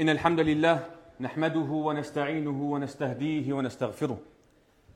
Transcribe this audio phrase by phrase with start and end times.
[0.00, 0.80] إن الحمد لله
[1.20, 4.18] نحمده ونستعينه ونستهديه ونستغفره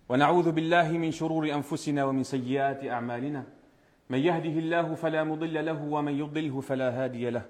[0.08, 3.44] ونعوذ بالله من شرور أنفسنا ومن سيئات أعمالنا.
[4.10, 7.42] من يهده الله فلا مضل له ومن يضلله فلا هادي له.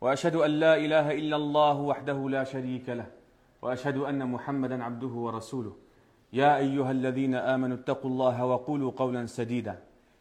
[0.00, 3.06] وأشهد أن لا إله إلا الله وحده لا شريك له.
[3.62, 5.72] وأشهد أن محمدا عبده ورسوله.
[6.32, 9.78] يا أيها الذين آمنوا اتقوا الله وقولوا قولا سديدا.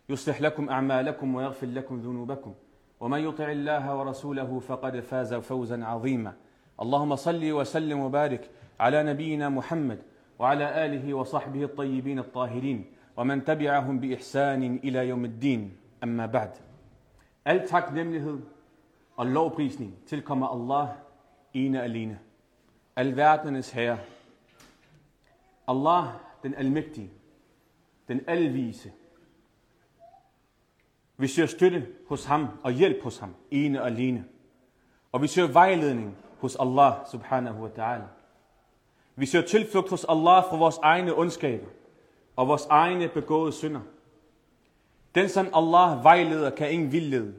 [0.09, 2.53] يصلح لكم أعمالكم ويغفر لكم ذنوبكم.
[2.99, 6.33] ومن يطع الله ورسوله فقد فاز فوزا عظيما.
[6.80, 8.50] اللهم صل وسلم وبارك
[8.80, 9.98] على نبينا محمد
[10.38, 12.84] وعلى آله وصحبه الطيبين الطاهرين
[13.16, 16.50] ومن تبعهم بإحسان إلى يوم الدين أما بعد
[17.44, 18.40] Al taknemmelighed
[19.16, 20.88] og lovprisning tilkommer Allah
[21.54, 22.18] ene alene.
[22.96, 23.98] Alverdenes herre.
[25.68, 26.04] Allah,
[26.42, 27.10] den almægtige,
[28.08, 28.92] den alvise.
[31.16, 34.24] Vi søger støtte hos ham og hjælp hos ham, ene og alene.
[35.12, 38.07] Og vi søger vejledning hos Allah subhanahu wa ta'ala.
[39.15, 41.67] Vi søger tilflugt hos Allah for vores egne ondskaber
[42.35, 43.81] og vores egne begåede synder.
[45.15, 47.33] Den, som Allah vejleder, kan ingen vildlede.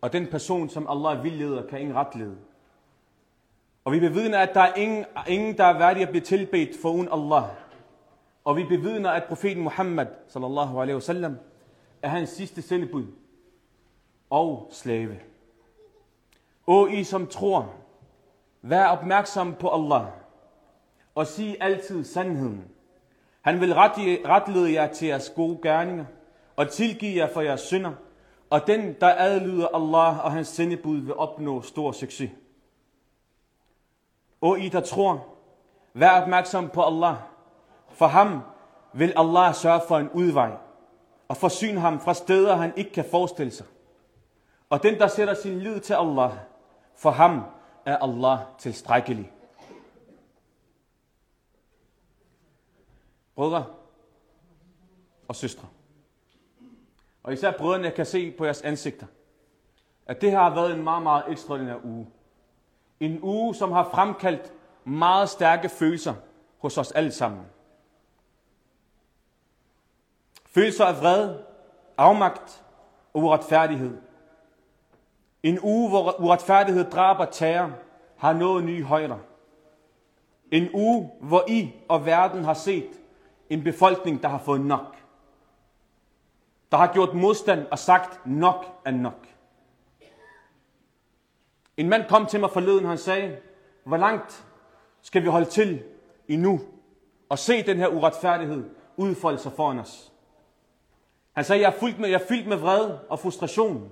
[0.00, 2.36] Og den person, som Allah vildleder, kan ingen retlede.
[3.84, 6.90] Og vi bevidner, at der er ingen, ingen der er værdig at blive tilbedt for
[6.90, 7.44] uden Allah.
[8.44, 11.38] Og vi bevidner, at profeten Muhammad, sallallahu alaihi wasallam,
[12.02, 13.06] er hans sidste sendebud
[14.30, 15.20] og slave.
[16.66, 17.74] Å I som tror,
[18.62, 20.06] vær opmærksom på Allah
[21.14, 22.64] og sig altid sandheden.
[23.42, 26.04] Han vil retlede jer til jeres gode gerninger
[26.56, 27.92] og tilgive jer for jeres synder,
[28.50, 32.30] og den, der adlyder Allah og hans sendebud, vil opnå stor succes.
[34.40, 35.26] O I, der tror,
[35.94, 37.14] vær opmærksom på Allah.
[37.88, 38.40] For ham
[38.92, 40.50] vil Allah sørge for en udvej
[41.28, 43.66] og forsyne ham fra steder, han ikke kan forestille sig.
[44.70, 46.30] Og den, der sætter sin lid til Allah,
[46.96, 47.42] for ham
[47.84, 49.32] er Allah tilstrækkelig.
[53.34, 53.66] Brødre
[55.28, 55.68] og søstre,
[57.22, 59.06] og især brødrene kan se på jeres ansigter,
[60.06, 62.10] at det her har været en meget, meget ekstraordinær uge.
[63.00, 64.52] En uge, som har fremkaldt
[64.84, 66.14] meget stærke følelser
[66.58, 67.46] hos os alle sammen.
[70.46, 71.44] Følelser af vrede,
[71.96, 72.64] afmagt
[73.14, 73.98] og uretfærdighed.
[75.42, 77.70] En uge, hvor uretfærdighed, drab og terror
[78.16, 79.18] har nået nye højder.
[80.50, 82.90] En uge, hvor I og verden har set
[83.50, 84.96] en befolkning, der har fået nok.
[86.70, 89.26] Der har gjort modstand og sagt nok er nok.
[91.76, 93.36] En mand kom til mig forleden, han sagde,
[93.84, 94.46] hvor langt
[95.02, 95.82] skal vi holde til
[96.28, 96.60] endnu
[97.28, 100.12] og se den her uretfærdighed udfolde sig foran os.
[101.32, 103.90] Han sagde, jeg er, fuldt med, jeg er fyldt med vrede og frustration.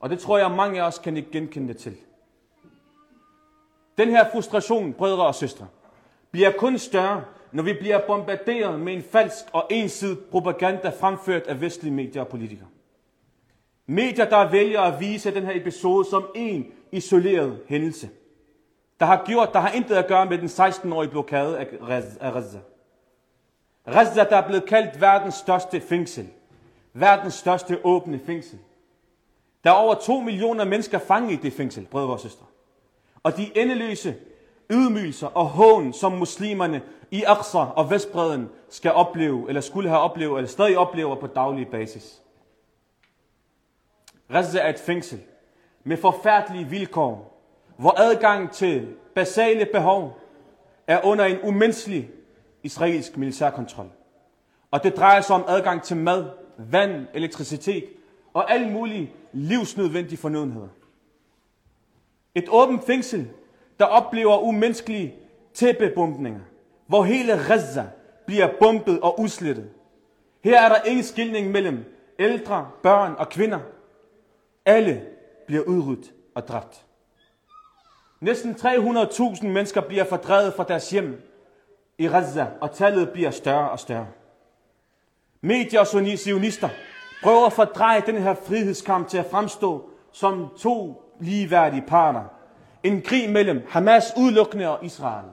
[0.00, 1.96] Og det tror jeg, mange af os kan ikke genkende det til.
[3.98, 5.66] Den her frustration, brødre og søstre,
[6.30, 11.60] bliver kun større, når vi bliver bombarderet med en falsk og ensidig propaganda fremført af
[11.60, 12.68] vestlige medier og politikere.
[13.86, 18.08] Medier, der vælger at vise den her episode som en isoleret hændelse,
[19.00, 21.66] der har gjort, der har intet at gøre med den 16-årige blokade af
[22.32, 22.58] Gaza.
[23.84, 26.28] Gaza, der er blevet kaldt verdens største fængsel.
[26.92, 28.58] Verdens største åbne fængsel.
[29.64, 32.46] Der er over to millioner mennesker fanget i det fængsel, brødre og søstre.
[33.22, 34.16] Og de endeløse
[34.70, 40.36] ydmygelser og hån, som muslimerne i Aqsa og Vestbreden skal opleve, eller skulle have oplevet,
[40.38, 42.22] eller stadig oplever på daglig basis.
[44.32, 45.20] Gaza er et fængsel
[45.84, 47.40] med forfærdelige vilkår,
[47.76, 50.18] hvor adgang til basale behov
[50.86, 52.10] er under en umenneskelig
[52.62, 53.90] israelsk militærkontrol.
[54.70, 56.24] Og det drejer sig om adgang til mad,
[56.58, 57.84] vand, elektricitet
[58.34, 60.68] og alle mulige livsnødvendige fornødenheder.
[62.34, 63.28] Et åbent fængsel,
[63.78, 65.14] der oplever umenneskelige
[65.54, 66.40] tæppebumpninger,
[66.86, 67.84] hvor hele Gaza
[68.26, 69.70] bliver bumpet og udslettet.
[70.44, 71.84] Her er der ingen skilning mellem
[72.18, 73.58] ældre, børn og kvinder.
[74.64, 75.02] Alle
[75.46, 76.84] bliver udryddet og dræbt.
[78.20, 81.22] Næsten 300.000 mennesker bliver fordrevet fra deres hjem
[81.98, 84.06] i Gaza, og tallet bliver større og større.
[85.40, 86.68] Medier og sionister
[87.22, 92.24] prøver at fordreje den her frihedskamp til at fremstå som to ligeværdige parter.
[92.82, 95.26] En krig mellem Hamas udelukkende og Israel.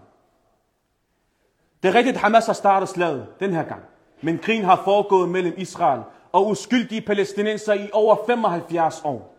[1.83, 3.81] Det er rigtigt, at Hamas har startet slaget den her gang.
[4.21, 6.01] Men krigen har foregået mellem Israel
[6.31, 9.35] og uskyldige palæstinenser i over 75 år.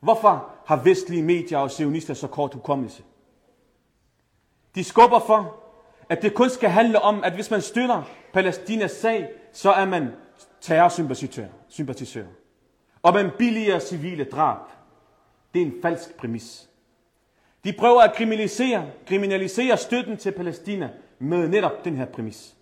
[0.00, 3.02] Hvorfor har vestlige medier og sionister så kort hukommelse?
[4.74, 5.56] De skubber for,
[6.08, 8.02] at det kun skal handle om, at hvis man støtter
[8.32, 10.08] Palæstinas sag, så er man
[10.60, 12.24] terrorsympatisører, Sympatisør.
[13.02, 14.58] Og man billiger civile drab.
[15.54, 16.68] Det er en falsk præmis.
[17.64, 22.54] De prøver at kriminalisere, kriminalisere støtten til Palæstina med netop den her præmis.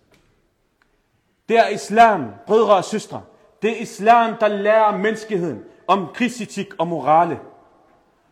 [1.49, 3.21] Det er islam, brødre og søstre.
[3.61, 7.39] Det er islam, der lærer menneskeheden om krigsetik og morale.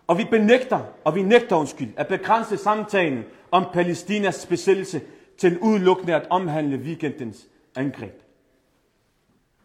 [0.07, 5.01] Og vi benægter, og vi nægter undskyld, at begrænse samtalen om Palæstinas besættelse
[5.37, 8.26] til udelukkende at omhandle weekendens angreb.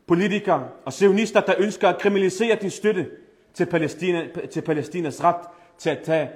[0.06, 3.10] Politikere og sionister, der ønsker at kriminalisere din støtte
[3.54, 5.37] til, Palæstina, til Palæstinas ret
[5.78, 6.31] til at, tage,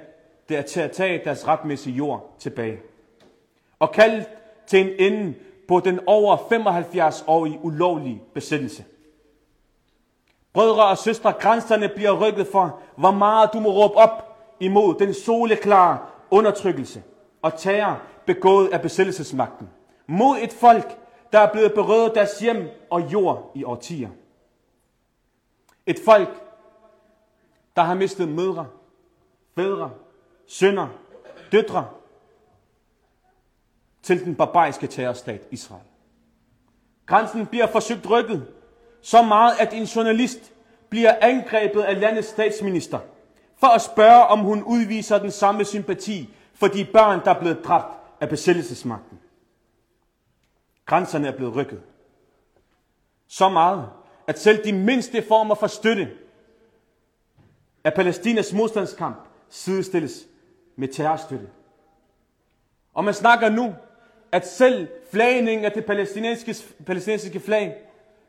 [0.63, 2.79] til at tage deres retmæssige jord tilbage.
[3.79, 4.23] Og kald
[4.67, 5.33] til en ende
[5.67, 8.83] på den over 75-årige ulovlige besættelse.
[10.53, 15.13] Brødre og søstre, grænserne bliver rykket for, hvor meget du må råbe op imod den
[15.13, 15.97] soleklare
[16.31, 17.03] undertrykkelse
[17.41, 19.69] og terror begået af besættelsesmagten.
[20.07, 20.97] Mod et folk,
[21.33, 24.09] der er blevet berøvet deres hjem og jord i årtier.
[25.85, 26.43] Et folk,
[27.75, 28.67] der har mistet mødre,
[29.55, 29.91] fædre,
[30.47, 30.87] sønner,
[31.51, 31.87] døtre
[34.03, 35.83] til den barbariske terrorstat Israel.
[37.05, 38.47] Grænsen bliver forsøgt rykket
[39.01, 40.53] så meget, at en journalist
[40.89, 42.99] bliver angrebet af landets statsminister
[43.57, 47.65] for at spørge, om hun udviser den samme sympati for de børn, der er blevet
[47.65, 49.16] dræbt af besættelsesmagten.
[50.87, 51.81] Grænserne er blevet rykket.
[53.27, 53.89] Så meget,
[54.27, 56.11] at selv de mindste former for støtte
[57.83, 59.17] af Palæstinas modstandskamp
[59.49, 60.27] sidestilles
[60.75, 61.49] med terrorstøtte.
[62.93, 63.75] Og man snakker nu,
[64.31, 67.75] at selv flagningen af det palæstinensiske, palæstinensiske flag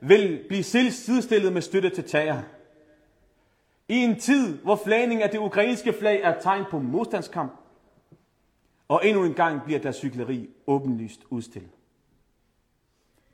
[0.00, 2.42] vil blive sidestillet med støtte til terror.
[3.88, 7.52] I en tid, hvor flagningen af det ukrainske flag er tegn på modstandskamp,
[8.88, 11.70] og endnu en gang bliver der cykleri åbenlyst udstillet.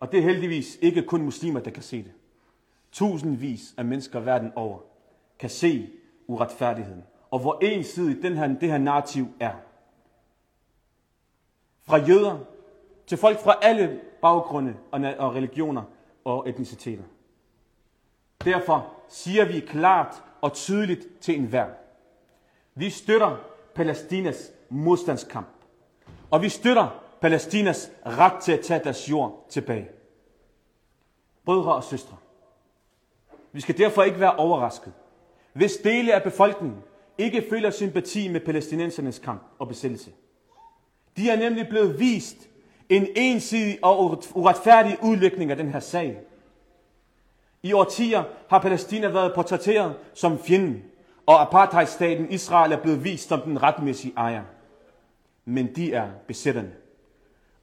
[0.05, 2.13] Og det er heldigvis ikke kun muslimer, der kan se det.
[2.93, 4.79] Tusindvis af mennesker verden over
[5.39, 5.91] kan se
[6.27, 7.03] uretfærdigheden.
[7.31, 9.53] Og hvor ensidigt den her, det her narrativ er.
[11.83, 12.39] Fra jøder
[13.07, 14.75] til folk fra alle baggrunde
[15.19, 15.83] og religioner
[16.25, 17.05] og etniciteter.
[18.45, 21.67] Derfor siger vi klart og tydeligt til enhver.
[22.75, 23.37] Vi støtter
[23.75, 25.49] Palæstinas modstandskamp.
[26.31, 29.89] Og vi støtter Palæstinas ret til at tage deres jord tilbage.
[31.45, 32.17] Brødre og søstre,
[33.53, 34.93] vi skal derfor ikke være overrasket,
[35.53, 36.83] hvis dele af befolkningen
[37.19, 40.11] ikke føler sympati med palæstinensernes kamp og besættelse.
[41.17, 42.37] De er nemlig blevet vist
[42.89, 46.21] en ensidig og uretfærdig udlægning af den her sag.
[47.63, 50.85] I årtier har Palæstina været portrætteret som fjenden,
[51.27, 54.45] og apartheidstaten Israel er blevet vist som den retmæssige ejer.
[55.45, 56.73] Men de er besætterne.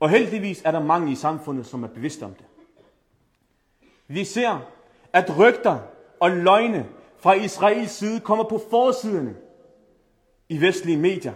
[0.01, 2.45] Og heldigvis er der mange i samfundet, som er bevidste om det.
[4.07, 4.65] Vi ser,
[5.13, 5.80] at rygter
[6.19, 6.86] og løgne
[7.18, 9.36] fra Israels side kommer på forsiderne
[10.50, 11.33] i vestlige medier.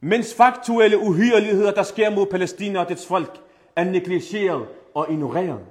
[0.00, 3.40] Mens faktuelle uhyreligheder, der sker mod Palæstina og dets folk,
[3.76, 5.66] er negligeret og ignoreret.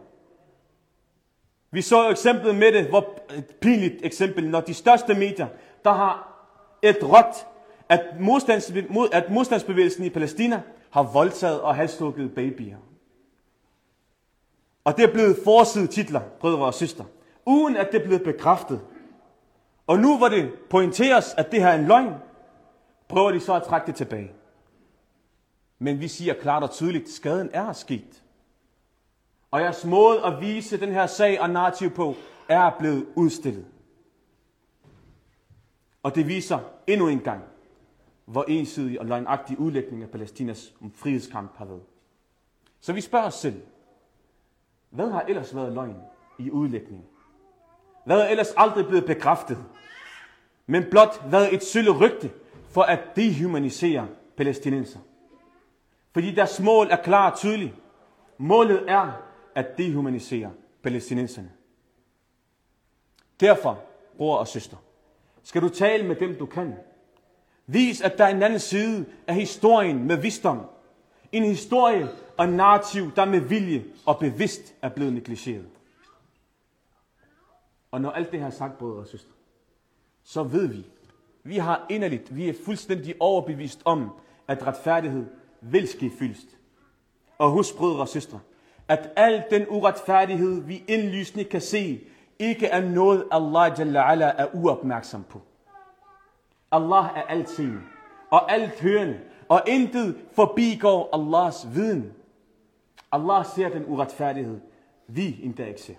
[1.72, 5.48] Vi så eksemplet med det, hvor et pinligt eksempel, når de største medier,
[5.84, 6.42] der har
[6.82, 7.48] et råt,
[7.90, 8.74] at, modstands,
[9.12, 10.62] at modstandsbevægelsen i Palæstina
[10.96, 12.78] har voldtaget og halstukket babyer.
[14.84, 17.04] Og det er blevet forside titler, brødre og søster,
[17.46, 18.82] uden at det er blevet bekræftet.
[19.88, 22.14] Og nu hvor det pointeres, at det her er en løgn,
[23.08, 24.32] prøver de så at trække det tilbage.
[25.80, 28.24] Men vi siger klart og tydeligt, at skaden er sket.
[29.52, 32.16] Og jeres måde at vise den her sag og narrativ på,
[32.50, 33.66] er blevet udstillet.
[36.04, 37.44] Og det viser endnu en gang,
[38.26, 41.84] hvor ensidig og løgnagtig udlægning af Palæstinas frihedskamp har været.
[42.80, 43.62] Så vi spørger os selv,
[44.90, 45.98] hvad har ellers været løgn
[46.40, 47.08] i udlægningen?
[48.06, 49.58] Hvad er ellers aldrig blevet bekræftet?
[50.66, 52.32] Men blot været et sølle rygte
[52.70, 55.00] for at dehumanisere palæstinenser.
[56.12, 57.74] Fordi deres mål er klart og tydeligt.
[58.38, 59.12] Målet er
[59.56, 60.52] at dehumanisere
[60.84, 61.52] palæstinenserne.
[63.40, 63.84] Derfor,
[64.18, 64.78] bror og søster,
[65.44, 66.76] skal du tale med dem, du kan.
[67.68, 70.62] Vis, at der er en anden side af historien med visdom.
[71.32, 75.66] En historie og narrativ, der med vilje og bevidst er blevet negligeret.
[77.92, 79.32] Og når alt det her er sagt, brødre og søstre,
[80.24, 80.86] så ved vi,
[81.44, 84.10] vi har inderligt, vi er fuldstændig overbevist om,
[84.48, 85.26] at retfærdighed
[85.62, 86.58] vil ske fyldst.
[87.38, 88.40] Og husk, brødre og søstre,
[88.88, 92.02] at al den uretfærdighed, vi indlysende kan se,
[92.40, 95.42] ikke er noget, Allah Jalla ala er uopmærksom på.
[96.76, 97.82] Allah er altseende
[98.32, 102.14] og alt hørende, og intet forbigår Allahs viden.
[103.12, 104.62] Allah ser den uretfærdighed,
[105.08, 105.96] vi endda ikke ser.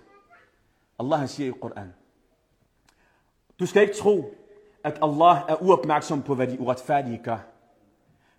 [0.98, 1.94] Allah siger i Koran,
[3.60, 4.34] du skal ikke tro,
[4.84, 7.38] at Allah er uopmærksom på, hvad de uretfærdige gør.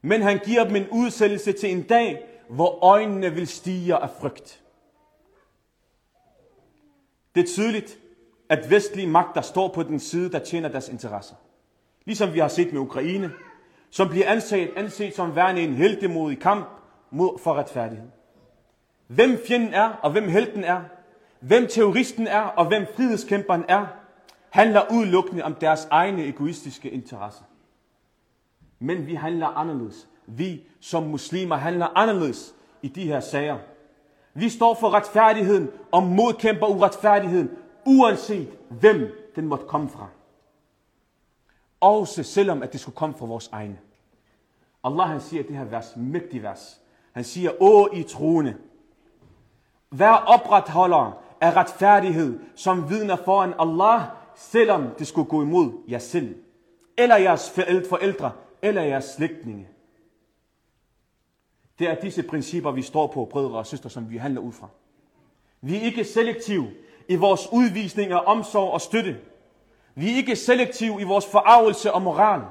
[0.02, 4.64] Men han giver dem en udsættelse til en dag, hvor øjnene vil stige af frygt.
[7.36, 8.00] Det er tydeligt,
[8.50, 11.36] at vestlige magter står på den side, der tjener deres interesser.
[12.08, 13.32] Ligesom vi har set med Ukraine,
[13.90, 16.68] som bliver anset, anset som værende en heldemodig kamp
[17.12, 18.08] mod for retfærdighed.
[19.08, 20.82] Hvem fjenden er, og hvem helten er,
[21.40, 23.86] hvem terroristen er, og hvem frihedskæmperen er,
[24.50, 27.44] handler udelukkende om deres egne egoistiske interesser.
[28.80, 30.08] Men vi handler anderledes.
[30.28, 33.58] Vi som muslimer handler anderledes i de her sager.
[34.34, 37.52] Vi står for retfærdigheden og modkæmper uretfærdigheden,
[37.86, 40.08] uanset hvem den måtte komme fra.
[41.80, 43.80] Også selvom at det skulle komme fra vores egne.
[44.84, 46.82] Allah han siger det her vers, mægtig vers.
[47.12, 48.56] Han siger, Å i troende,
[49.92, 54.02] vær opretholder af retfærdighed, som vidner foran Allah,
[54.36, 56.36] selvom det skulle gå imod jer selv,
[56.98, 57.50] eller jeres
[57.90, 58.32] forældre,
[58.62, 59.68] eller jeres slægtninge.
[61.80, 64.68] Det er disse principper, vi står på, brødre og søstre, som vi handler ud fra.
[65.62, 66.68] Vi er ikke selektive
[67.08, 69.18] i vores udvisning af omsorg og støtte.
[69.97, 72.43] Vi er ikke selektive i vores forarvelse og moral.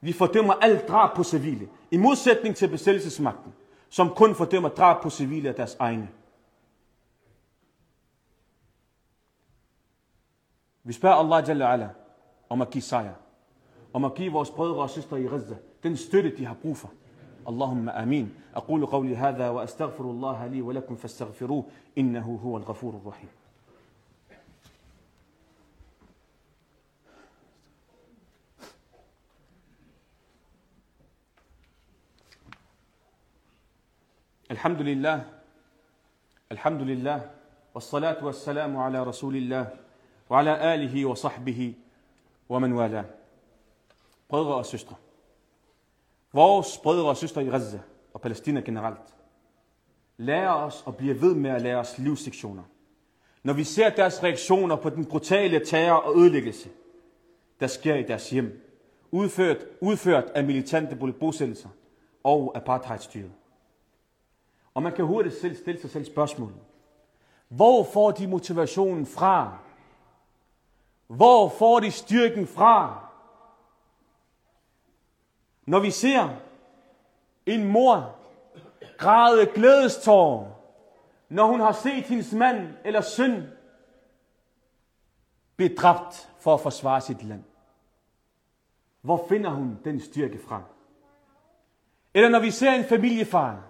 [0.00, 3.52] Vi fordømmer alt drab på civile, i modsætning til besættelsesmagten,
[3.88, 6.08] som kun fordømmer drab på civile af deres egne.
[10.84, 11.88] Vi spørger Allah Jalla ala
[12.48, 13.14] om at give sejr,
[13.92, 16.90] om at give vores brødre og søstre i Gaza den støtte, de har brug for.
[17.48, 21.64] اللهم آمين أقول قولي هذا وأستغفر الله لي ولكم فاستغفروه
[21.98, 23.28] إنه هو الغفور الرحيم
[34.54, 35.26] الحمد لله
[36.52, 37.30] الحمد لله
[37.74, 39.76] والصلاة والسلام على رسول الله
[40.30, 41.74] وعلى آله وصحبه
[42.48, 43.04] ومن والاه
[44.28, 44.94] Brødre og søstre,
[46.32, 47.78] vores brødre og søstre i Gaza
[48.14, 49.14] og Palæstina generelt,
[50.16, 52.62] lærer os og bliver ved med at lære os livssektioner.
[53.42, 56.68] Når vi ser deres reaktioner på den brutale terror og ødelæggelse,
[57.60, 58.70] der sker i deres hjem,
[59.10, 61.68] udført, udført af militante bosættelser
[62.24, 63.32] og apartheidstyret.
[64.75, 66.59] Og man kan hurtigt selv stille sig selv spørgsmålet.
[67.47, 69.57] Hvor får de motivationen fra?
[71.07, 73.05] Hvor får de styrken fra?
[75.65, 76.29] Når vi ser
[77.45, 78.15] en mor
[78.97, 80.61] græde glædestår,
[81.29, 83.43] når hun har set hendes mand eller søn
[85.55, 87.43] blive dræbt for at forsvare sit land.
[89.01, 90.61] Hvor finder hun den styrke fra?
[92.13, 93.63] Eller når vi ser en familiefar,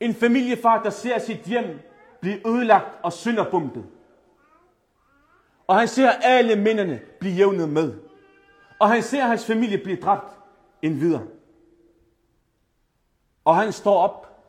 [0.00, 1.80] en familiefar, der ser sit hjem
[2.20, 3.86] blive ødelagt og synderbumpet.
[5.66, 7.94] Og han ser alle minderne blive jævnet med.
[8.80, 10.32] Og han ser hans familie blive dræbt
[10.82, 11.22] end videre.
[13.44, 14.42] Og han står op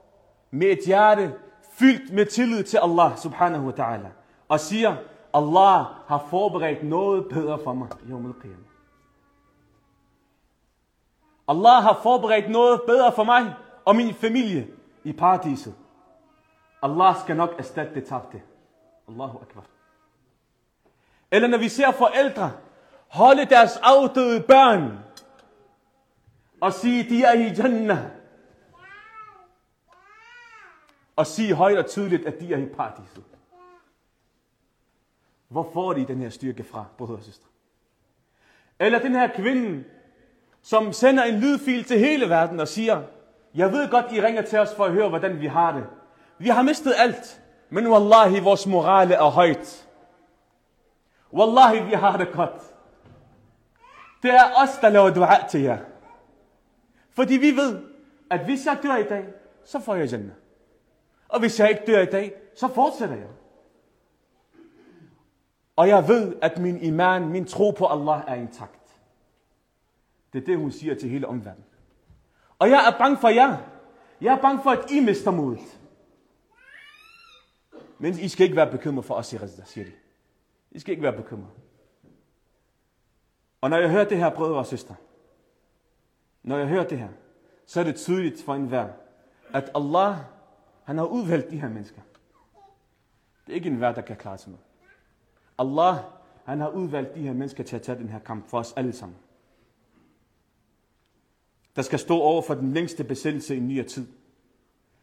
[0.51, 1.33] med et hjerte
[1.71, 4.07] fyldt med tillid til Allah subhanahu wa ta'ala.
[4.47, 4.95] Og siger,
[5.33, 8.55] Allah har forberedt noget bedre for mig i al
[11.47, 13.53] Allah har forberedt noget bedre for mig
[13.85, 14.67] og min familie
[15.07, 15.75] i paradiset.
[16.83, 18.41] Allah skal nok erstatte det tabte.
[19.07, 19.65] Allahu akbar.
[21.31, 22.51] Eller når vi ser forældre
[23.07, 24.99] holde deres afdøde børn
[26.61, 28.05] og sige, de er i Jannah.
[31.15, 33.23] Og sige højt og tydeligt, at de er i paradiset.
[35.47, 37.47] Hvor får de den her styrke fra, brødre og søstre?
[38.79, 39.83] Eller den her kvinde,
[40.61, 43.03] som sender en lydfil til hele verden og siger,
[43.57, 45.85] jeg ved godt, I ringer til os for at høre, hvordan vi har det.
[46.37, 49.87] Vi har mistet alt, men wallahi, vores morale er højt.
[51.33, 52.61] Wallahi, vi har det godt.
[54.23, 55.77] Det er os, der laver dua til jer.
[57.09, 57.81] Fordi vi ved,
[58.29, 59.25] at hvis jeg dør i dag,
[59.65, 60.35] så får jeg Jannah.
[61.27, 63.27] Og hvis jeg ikke dør i dag, så fortsætter jeg.
[65.75, 68.99] Og jeg ved, at min iman, min tro på Allah er intakt.
[70.33, 71.65] Det er det, hun siger til hele omverdenen.
[72.59, 73.57] Og jeg er bange for jer.
[74.21, 75.79] Jeg er bange for, at I mister modet.
[77.99, 79.91] Men I skal ikke være bekymret for os i Rizda, siger de.
[80.71, 81.51] I skal ikke være bekymret.
[83.61, 84.95] Og når jeg hører det her, brødre og søstre,
[86.43, 87.09] når jeg hører det her,
[87.65, 88.89] så er det tydeligt for enhver,
[89.53, 90.15] at Allah,
[90.83, 92.01] han har udvalgt de her mennesker.
[93.45, 94.59] Det er ikke enhver, der kan klare sig med.
[95.59, 95.95] Allah,
[96.45, 98.93] han har udvalgt de her mennesker til at tage den her kamp for os alle
[98.93, 99.17] sammen
[101.76, 104.06] Der skal stå over for den længste besættelse i nyere tid.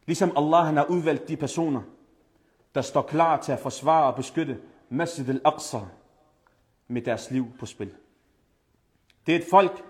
[0.05, 1.81] Ligesom Allah, han har udvalgt de personer,
[2.75, 4.57] der står klar til at forsvare og beskytte
[4.89, 5.79] Masjid al-Aqsa
[6.87, 7.91] med deres liv på spil.
[9.27, 9.83] Det er et folk,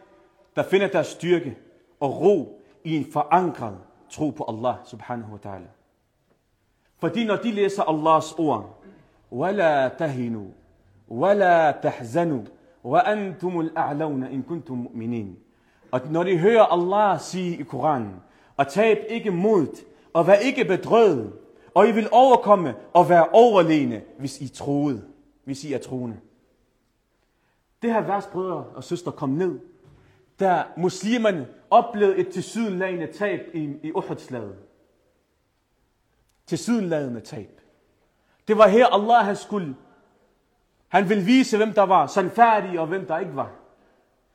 [0.55, 1.57] der finder deres styrke
[1.99, 3.77] og ro i en forankret
[4.09, 5.69] tro på Allah subhanahu wa ta'ala.
[6.97, 8.83] Fordi når de læser Allahs ord,
[9.31, 10.51] وَلَا تَهِنُوا
[11.09, 12.43] وَلَا تَحْزَنُوا
[12.83, 15.35] وَأَنْتُمُ الْأَعْلَوْنَ إِن كُنْتُم مُؤْمِنِينَ
[15.94, 18.22] og når de hører Allah sige i Koranen,
[18.56, 19.66] og tab ikke mod,
[20.12, 21.32] og vær ikke bedrøvet,
[21.74, 25.04] og I vil overkomme og være overlegne, hvis I troede,
[25.44, 26.16] hvis I er troende.
[27.82, 29.60] Det her vers, brødre og søstre, kom ned,
[30.40, 34.56] da muslimerne oplevede et tilsyneladende tab i, i Uhud-slaget.
[36.46, 37.60] Tilsyneladende tab.
[38.48, 39.76] Det var her Allah han skulle.
[40.88, 43.63] Han ville vise, hvem der var sandfærdig og hvem der ikke var.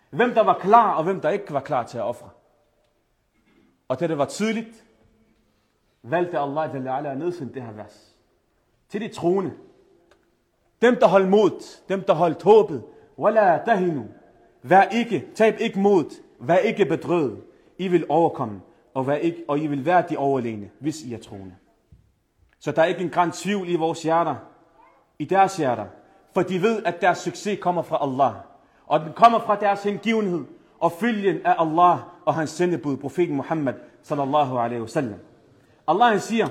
[0.09, 2.29] Hvem der var klar og hvem der ikke var klar til at ofre.
[3.87, 4.85] Og da det var tydeligt,
[6.03, 6.75] valgte Allah
[7.11, 8.15] at nedsende det her vers.
[8.89, 9.53] Til de troende.
[10.81, 12.83] Dem, der holdt mod, dem, der holdt håbet.
[13.17, 14.05] Wala dahinu.
[14.61, 16.05] Vær ikke, tab ikke mod,
[16.39, 17.43] vær ikke bedrøvet.
[17.77, 18.61] I vil overkomme,
[18.93, 21.55] og, vær ikke, og I vil være de overlegne, hvis I er troende.
[22.59, 24.35] Så der er ikke en græn tvivl i vores hjerter,
[25.19, 25.85] i deres hjerter,
[26.33, 28.33] for de ved, at deres succes kommer fra Allah.
[28.89, 30.45] Og den kommer fra deres hengivenhed
[30.79, 35.19] og følgen af Allah og hans sendebud, profeten Muhammad sallallahu alaihi wasallam.
[35.87, 36.47] Allah siger,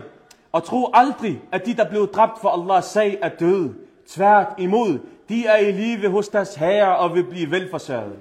[0.52, 3.74] og tro aldrig, at de, der blev dræbt for Allahs sag, er døde.
[4.06, 8.18] Tvært imod, de er i live hos deres herre og vil blive velforsørget.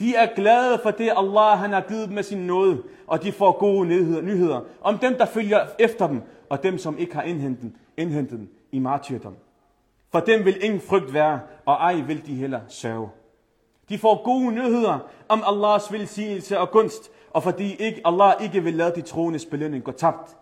[0.00, 3.32] De er glade for det, Allah han har givet dem med sin nåde, og de
[3.32, 3.88] får gode
[4.22, 8.48] nyheder om dem, der følger efter dem, og dem, som ikke har indhentet, indhentet dem
[8.72, 9.36] i martyrdom.
[10.12, 13.08] For dem vil ingen frygt være, og ej vil de heller sørge.
[13.88, 18.74] De får gode nyheder om Allahs velsignelse og gunst, og fordi ikke, Allah ikke vil
[18.74, 20.36] lade de troendes belønning gå tabt.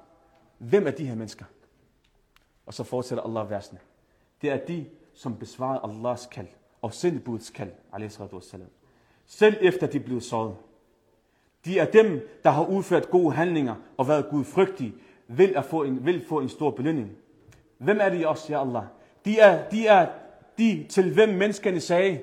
[0.59, 1.45] Hvem er de her mennesker?
[2.67, 3.79] Og så fortsætter Allah versene.
[4.43, 6.47] Det er de, som besvarede Allahs kald
[6.83, 7.71] og sendebudets kald,
[8.33, 8.69] wassalam.
[9.27, 10.57] selv efter de blev såret.
[11.65, 14.95] De er dem, der har udført gode handlinger og været gudfrygtige,
[15.29, 17.11] vil, at få en, vil få en stor belønning.
[17.79, 18.83] Hvem er de også, ja Allah?
[19.25, 20.09] De er, de er
[20.59, 22.21] de, til hvem menneskene sagde,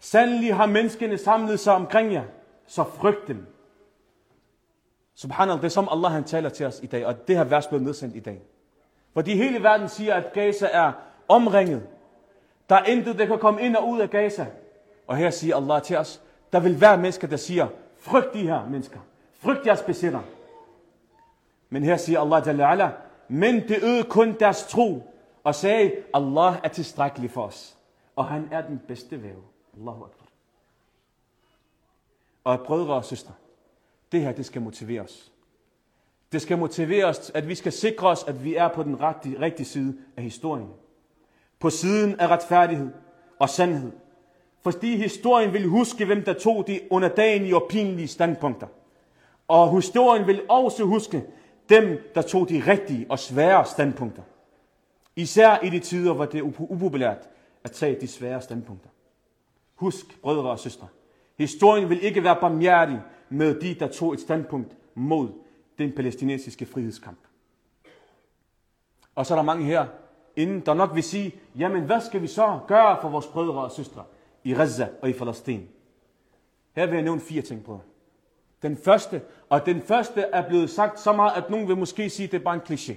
[0.00, 2.24] sandelig har menneskene samlet sig omkring jer,
[2.66, 3.46] så frygt dem.
[5.14, 7.66] Subhanallah, det er som Allah han taler til os i dag, og det her vers
[7.66, 8.42] blev nedsendt i dag.
[9.14, 10.92] Fordi hele verden siger, at Gaza er
[11.28, 11.82] omringet.
[12.68, 14.46] Der er intet, der kan komme ind og ud af Gaza.
[15.06, 17.66] Og her siger Allah til os, der vil være mennesker, der siger,
[17.98, 18.98] frygt de her mennesker.
[19.40, 20.20] Frygt jeres besætter.
[21.70, 22.90] Men her siger Allah Jalla
[23.28, 25.02] men det øgede kun deres tro,
[25.44, 27.76] og sagde, Allah er tilstrækkelig for os.
[28.16, 29.42] Og han er den bedste væve.
[29.76, 30.26] Allahu Akbar.
[32.44, 33.32] Og brødre og søstre,
[34.12, 35.32] det her, det skal motivere os.
[36.32, 39.40] Det skal motivere os, at vi skal sikre os, at vi er på den rigtige,
[39.40, 40.68] rigtige side af historien.
[41.58, 42.90] På siden af retfærdighed
[43.38, 43.92] og sandhed.
[44.62, 48.66] Fordi historien vil huske, hvem der tog de underdanige og pinlige standpunkter.
[49.48, 51.24] Og historien vil også huske
[51.68, 54.22] dem, der tog de rigtige og svære standpunkter.
[55.16, 57.28] Især i de tider, hvor det er upopulært
[57.64, 58.88] at tage de svære standpunkter.
[59.80, 60.86] Husk, brødre og søstre,
[61.38, 65.28] historien vil ikke være barmhjertig med de, der tog et standpunkt mod
[65.78, 67.18] den palæstinensiske frihedskamp.
[69.14, 69.86] Og så er der mange her,
[70.36, 73.70] inden der nok vil sige, jamen hvad skal vi så gøre for vores brødre og
[73.70, 74.04] søstre
[74.44, 75.62] i Gaza og i Palæstina?
[76.76, 77.80] Her vil jeg nævne fire ting, brødre.
[78.62, 82.26] Den første, og den første er blevet sagt så meget, at nogen vil måske sige,
[82.26, 82.94] at det er bare en kliché.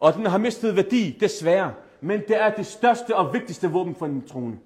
[0.00, 1.74] Og den har mistet værdi, desværre.
[2.00, 4.58] Men det er det største og vigtigste våben for en trone.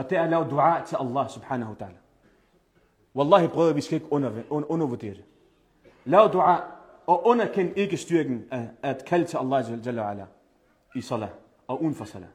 [0.00, 1.98] Og det er at lave dua til Allah subhanahu wa ta'ala.
[3.16, 4.12] Wallahi brødre, vi skal ikke
[4.50, 5.24] undervurdere det.
[6.04, 6.60] Lav dua
[7.06, 10.26] og underkend ikke styrken af at kalde til Allah jalla ala
[10.94, 11.28] i salah
[11.68, 12.28] og uden for salah.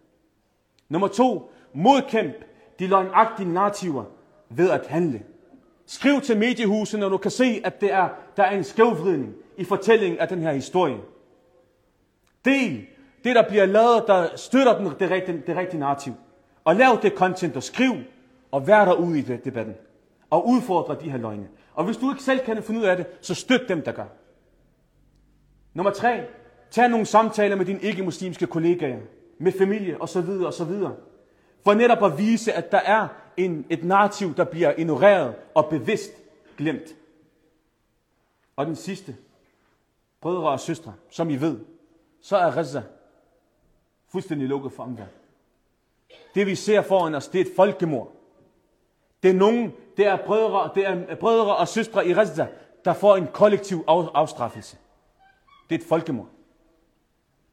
[0.89, 2.36] Nummer to, modkæmp
[2.80, 4.04] de løgnagtige narrativer
[4.49, 5.23] ved at handle.
[5.86, 9.63] Skriv til mediehusene, når du kan se, at det er, der er en skævvridning i
[9.63, 10.97] fortællingen af den her historie.
[12.45, 12.88] Del
[13.23, 16.13] det, der bliver lavet, der støtter den, det, rigtige, det rigtige narrativ.
[16.65, 17.93] Og lav det content og skriv,
[18.51, 19.75] og vær derude i det, debatten.
[20.30, 21.49] Og udfordre de her løgne.
[21.73, 24.06] Og hvis du ikke selv kan finde ud af det, så støt dem, der gør.
[25.73, 26.25] Nummer tre.
[26.71, 28.99] Tag nogle samtaler med dine ikke-muslimske kollegaer,
[29.38, 30.30] med familie osv.
[30.30, 30.71] osv.
[31.63, 36.12] For netop at vise, at der er en, et narrativ, der bliver ignoreret og bevidst
[36.58, 36.95] glemt.
[38.56, 39.15] Og den sidste,
[40.21, 41.60] brødre og søstre, som I ved,
[42.21, 42.84] så er Gaza
[44.08, 45.24] fuldstændig lukket for omverdenen.
[46.36, 48.12] Det vi ser foran os, det er et folkemord.
[49.23, 52.47] Det er nogen, det er brødre, det er brødre og søstre i Gaza,
[52.86, 54.78] der får en kollektiv afstraffelse.
[55.69, 56.28] Det er et folkemord.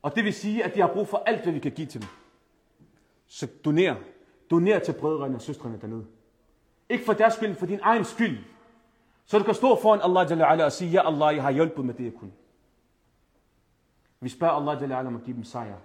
[0.02, 2.00] Og det vil sige, at de har brug for alt, hvad vi kan give til
[2.00, 2.08] dem.
[3.26, 3.94] Så doner.
[4.50, 6.06] Doner til brødrene og søstrene dernede.
[6.88, 8.38] Ikke for deres skyld, for din egen skyld.
[9.26, 11.84] Så du kan stå foran Allah Jalla ala og sige, ja Allah, jeg har hjulpet
[11.84, 12.32] med det, jeg kunne.
[14.20, 15.76] Vi spørger Allah Jalla ala om at give dem sejr.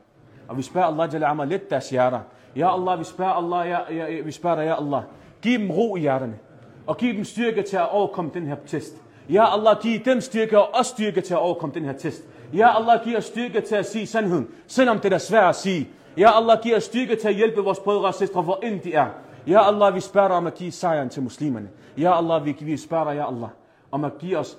[0.50, 2.20] Og vi spørger Allah Jalla Amma, om deres hjerter.
[2.56, 5.02] Ja Allah, vi spørger Allah, ja, ja, vi spørger dig, ja Allah.
[5.42, 6.40] Giv dem ro i hjerterne.
[6.88, 8.94] Og giv dem styrke til at overkomme den her test.
[9.30, 12.24] Ja Allah, giv dem styrke og også styrke til at overkomme den her test.
[12.54, 15.90] Ja Allah, giv os styrke til at sige sandheden, selvom det er svært at sige.
[16.18, 18.94] Ja Allah, giv os styrke til at hjælpe vores brødre og søstre, hvor end de
[18.94, 19.08] er.
[19.48, 21.70] Ja Allah, vi spørger dig om at give sejren til muslimerne.
[21.98, 23.50] Ja Allah, vi, vi spørger dig, ja Allah,
[23.92, 24.58] om at give os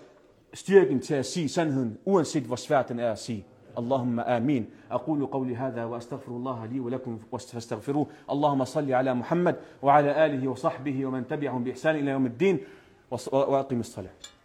[0.55, 3.47] styrken til at sige sandheden, uanset hvor svært den er at sige.
[3.79, 4.67] اللهم آمين.
[4.91, 8.07] أقول قولي هذا وأستغفر الله لي ولكم فاستغفروه.
[8.31, 12.59] اللهم صل على محمد وعلى آله وصحبه ومن تبعهم بإحسان إلى يوم الدين.
[13.33, 14.38] وأقم الصلاة.